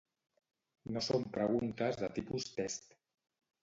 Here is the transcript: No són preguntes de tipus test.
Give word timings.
No 0.95 1.05
són 1.09 1.29
preguntes 1.37 2.03
de 2.03 2.13
tipus 2.19 2.53
test. 2.59 2.95